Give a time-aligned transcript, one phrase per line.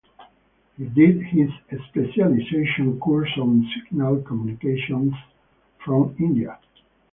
[0.77, 1.51] He did his
[1.91, 5.13] specialization Course on Signal Communications
[5.85, 6.57] from India.